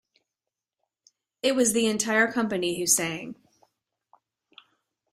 It 1.43 1.55
was 1.55 1.73
the 1.73 1.85
entire 1.85 2.31
company 2.31 2.79
who 2.79 2.87
sang. 2.87 3.35